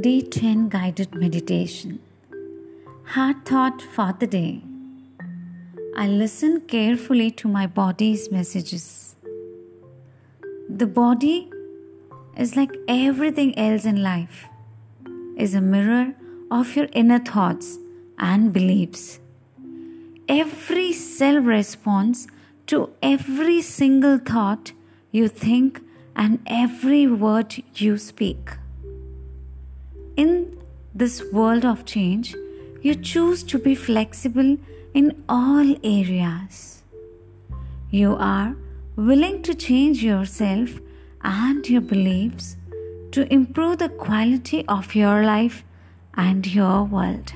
Day 0.00 0.20
10 0.20 0.68
Guided 0.68 1.14
Meditation. 1.14 2.00
Heart 3.04 3.46
thought 3.46 3.80
for 3.80 4.14
the 4.18 4.26
day. 4.26 4.60
I 5.96 6.06
listen 6.06 6.60
carefully 6.62 7.30
to 7.30 7.48
my 7.48 7.66
body's 7.66 8.30
messages. 8.30 9.16
The 10.68 10.86
body 10.86 11.50
is 12.36 12.56
like 12.56 12.76
everything 12.88 13.58
else 13.58 13.86
in 13.86 14.02
life, 14.02 14.44
is 15.38 15.54
a 15.54 15.62
mirror 15.62 16.12
of 16.50 16.76
your 16.76 16.88
inner 16.92 17.20
thoughts 17.20 17.78
and 18.18 18.52
beliefs. 18.52 19.18
Every 20.28 20.92
cell 20.92 21.38
responds 21.38 22.28
to 22.66 22.90
every 23.02 23.62
single 23.62 24.18
thought 24.18 24.72
you 25.10 25.28
think 25.28 25.80
and 26.14 26.40
every 26.46 27.06
word 27.06 27.62
you 27.76 27.96
speak. 27.96 28.50
In 30.16 30.56
this 30.94 31.22
world 31.30 31.66
of 31.66 31.84
change, 31.84 32.34
you 32.80 32.94
choose 32.94 33.42
to 33.44 33.58
be 33.58 33.74
flexible 33.74 34.56
in 34.94 35.22
all 35.28 35.74
areas. 35.84 36.82
You 37.90 38.16
are 38.18 38.56
willing 38.96 39.42
to 39.42 39.54
change 39.54 40.02
yourself 40.02 40.70
and 41.22 41.68
your 41.68 41.82
beliefs 41.82 42.56
to 43.12 43.30
improve 43.30 43.76
the 43.78 43.90
quality 43.90 44.64
of 44.68 44.94
your 44.94 45.22
life 45.22 45.64
and 46.14 46.46
your 46.46 46.84
world. 46.84 47.34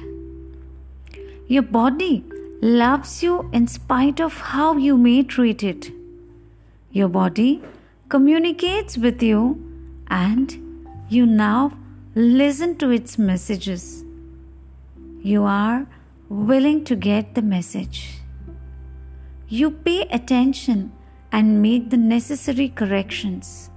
Your 1.48 1.62
body 1.62 2.24
loves 2.62 3.22
you 3.22 3.50
in 3.52 3.66
spite 3.66 4.20
of 4.20 4.34
how 4.52 4.78
you 4.78 4.96
may 4.96 5.22
treat 5.22 5.62
it. 5.62 5.92
Your 6.92 7.08
body 7.08 7.60
communicates 8.09 8.96
with 8.96 9.22
you 9.22 9.42
and 10.09 10.56
you 11.10 11.26
now 11.26 11.72
listen 12.14 12.76
to 12.76 12.90
its 12.90 13.18
messages. 13.18 14.04
You 15.22 15.44
are 15.44 15.86
willing 16.28 16.84
to 16.86 16.96
get 16.96 17.36
the 17.36 17.42
message. 17.42 18.18
You 19.48 19.70
pay 19.70 20.02
attention 20.10 20.90
and 21.30 21.62
make 21.62 21.90
the 21.90 21.96
necessary 21.96 22.68
corrections. 22.68 23.70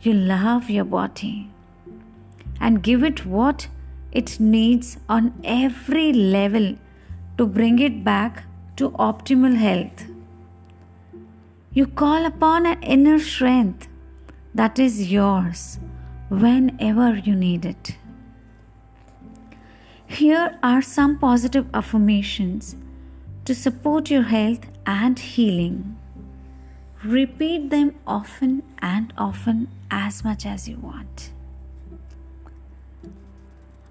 You 0.00 0.14
love 0.14 0.70
your 0.70 0.84
body 0.84 1.50
and 2.60 2.84
give 2.84 3.02
it 3.02 3.26
what 3.26 3.66
it 4.12 4.38
needs 4.38 4.98
on 5.08 5.34
every 5.42 6.12
level 6.12 6.76
to 7.36 7.46
bring 7.46 7.80
it 7.80 8.04
back 8.04 8.44
to 8.76 8.90
optimal 8.90 9.56
health. 9.56 10.06
You 11.72 11.88
call 11.88 12.26
upon 12.26 12.66
an 12.66 12.80
inner 12.82 13.18
strength 13.18 13.88
that 14.54 14.78
is 14.78 15.10
yours 15.10 15.80
whenever 16.30 17.16
you 17.16 17.34
need 17.34 17.66
it. 17.66 17.96
Here 20.06 20.58
are 20.62 20.80
some 20.80 21.18
positive 21.18 21.66
affirmations 21.74 22.76
to 23.44 23.54
support 23.54 24.10
your 24.10 24.22
health 24.22 24.66
and 24.86 25.18
healing. 25.18 25.98
Repeat 27.04 27.70
them 27.70 27.94
often 28.06 28.62
and 28.80 29.12
often 29.18 29.68
as 29.90 30.22
much 30.24 30.46
as 30.46 30.68
you 30.68 30.76
want. 30.78 31.32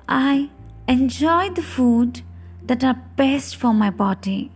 I 0.07 0.49
enjoy 0.87 1.49
the 1.49 1.61
food 1.61 2.21
that 2.63 2.83
are 2.83 3.01
best 3.15 3.55
for 3.55 3.73
my 3.73 3.89
body. 3.89 4.51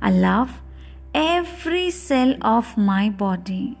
I 0.00 0.10
love 0.10 0.62
every 1.14 1.90
cell 1.90 2.34
of 2.40 2.76
my 2.78 3.10
body. 3.10 3.78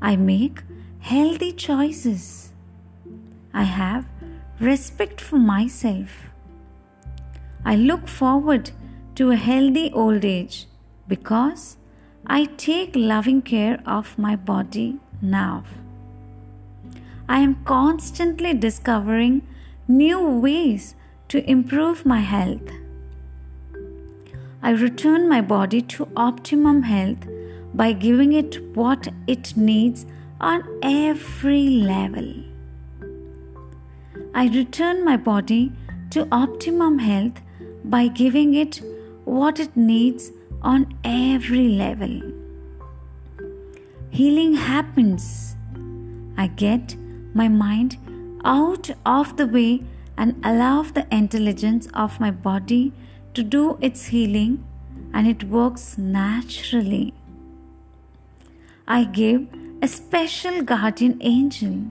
I 0.00 0.16
make 0.16 0.62
healthy 1.06 1.52
choices. 1.52 2.52
I 3.54 3.62
have 3.62 4.06
respect 4.58 5.20
for 5.20 5.38
myself. 5.38 6.14
I 7.64 7.76
look 7.76 8.08
forward 8.08 8.70
to 9.14 9.30
a 9.30 9.36
healthy 9.36 9.92
old 9.92 10.24
age 10.24 10.66
because 11.06 11.76
I 12.26 12.46
take 12.62 12.96
loving 12.96 13.40
care 13.42 13.78
of 13.86 14.18
my 14.18 14.34
body 14.34 14.98
now. 15.22 15.62
I 17.28 17.38
am 17.38 17.54
constantly 17.64 18.52
discovering 18.52 19.46
new 19.86 20.20
ways 20.48 20.96
to 21.28 21.48
improve 21.48 22.04
my 22.04 22.18
health. 22.18 22.74
I 24.60 24.70
return 24.70 25.28
my 25.28 25.40
body 25.40 25.82
to 25.82 26.08
optimum 26.16 26.82
health 26.82 27.28
by 27.74 27.92
giving 27.92 28.32
it 28.32 28.60
what 28.74 29.08
it 29.28 29.56
needs 29.56 30.04
on 30.40 30.62
every 30.82 31.68
level. 31.68 32.34
I 34.34 34.48
return 34.48 35.04
my 35.04 35.16
body 35.16 35.72
to 36.10 36.28
optimum 36.30 36.98
health 36.98 37.40
by 37.84 38.08
giving 38.08 38.54
it 38.54 38.80
what 39.24 39.58
it 39.58 39.76
needs 39.76 40.30
on 40.62 40.94
every 41.04 41.68
level. 41.68 42.20
Healing 44.10 44.54
happens. 44.54 45.56
I 46.36 46.48
get 46.48 46.96
my 47.34 47.48
mind 47.48 47.98
out 48.44 48.90
of 49.04 49.36
the 49.36 49.46
way 49.46 49.82
and 50.16 50.40
allow 50.44 50.82
the 50.82 51.06
intelligence 51.10 51.88
of 51.94 52.20
my 52.20 52.30
body 52.30 52.92
to 53.34 53.42
do 53.42 53.78
its 53.80 54.06
healing 54.06 54.64
and 55.12 55.26
it 55.26 55.44
works 55.44 55.98
naturally. 55.98 57.14
I 58.86 59.04
give 59.04 59.48
a 59.82 59.88
special 59.88 60.62
guardian 60.62 61.18
angel. 61.20 61.84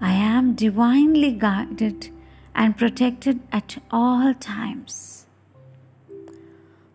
I 0.00 0.12
am 0.12 0.54
divinely 0.54 1.32
guided 1.32 2.10
and 2.54 2.76
protected 2.76 3.40
at 3.52 3.78
all 3.90 4.32
times. 4.34 5.26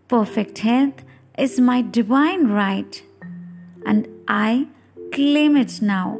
Perfect 0.08 0.60
health 0.60 1.04
is 1.38 1.60
my 1.60 1.82
divine 1.82 2.48
right 2.48 3.04
and 3.86 4.08
I 4.28 4.68
claim 5.12 5.58
it 5.58 5.82
now. 5.82 6.20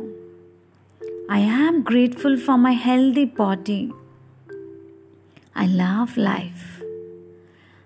I 1.30 1.40
am 1.40 1.84
grateful 1.84 2.38
for 2.38 2.58
my 2.58 2.74
healthy 2.74 3.26
body. 3.26 3.92
I 5.56 5.66
love 5.68 6.18
life. 6.18 6.82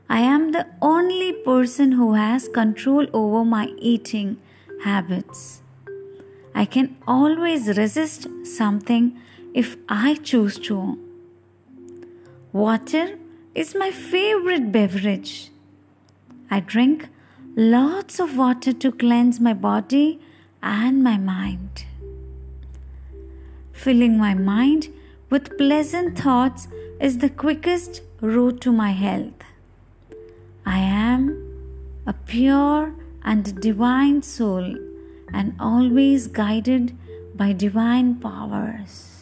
I 0.10 0.22
am 0.22 0.52
the 0.52 0.66
only 0.82 1.34
person 1.34 1.92
who 1.92 2.14
has 2.16 2.48
control 2.48 3.06
over 3.14 3.46
my 3.46 3.68
eating 3.78 4.38
habits. 4.84 5.62
I 6.54 6.66
can 6.66 6.98
always 7.08 7.78
resist 7.78 8.28
something 8.44 9.20
if 9.54 9.78
I 9.88 10.16
choose 10.16 10.58
to. 10.60 10.98
Water 12.52 13.18
is 13.56 13.76
my 13.76 13.92
favorite 13.92 14.72
beverage. 14.72 15.52
I 16.52 16.60
drink 16.60 17.10
lots 17.56 18.20
of 18.20 18.38
water 18.38 18.74
to 18.74 18.92
cleanse 18.92 19.40
my 19.40 19.54
body 19.54 20.20
and 20.62 21.04
my 21.04 21.18
mind 21.18 21.86
filling 23.80 24.18
my 24.18 24.34
mind 24.34 24.90
with 25.30 25.58
pleasant 25.58 26.20
thoughts 26.20 26.68
is 27.00 27.20
the 27.20 27.30
quickest 27.30 28.02
route 28.20 28.60
to 28.60 28.74
my 28.74 28.92
health. 28.92 29.42
I 30.66 30.80
am 30.80 31.22
a 32.06 32.14
pure 32.14 32.94
and 33.24 33.60
divine 33.62 34.22
soul 34.22 34.76
and 35.34 35.56
always 35.60 36.28
guided 36.28 36.98
by 37.36 37.54
divine 37.54 38.16
powers. 38.20 39.19